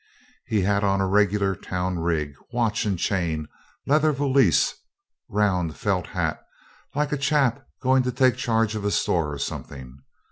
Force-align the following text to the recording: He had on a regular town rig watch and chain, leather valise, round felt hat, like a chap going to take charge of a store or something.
He 0.47 0.61
had 0.61 0.83
on 0.83 0.99
a 0.99 1.05
regular 1.05 1.55
town 1.55 1.99
rig 1.99 2.33
watch 2.51 2.85
and 2.85 2.97
chain, 2.97 3.47
leather 3.85 4.11
valise, 4.11 4.73
round 5.29 5.77
felt 5.77 6.07
hat, 6.07 6.41
like 6.95 7.11
a 7.11 7.17
chap 7.17 7.67
going 7.83 8.01
to 8.01 8.11
take 8.11 8.35
charge 8.35 8.73
of 8.73 8.83
a 8.83 8.89
store 8.89 9.31
or 9.31 9.37
something. 9.37 9.99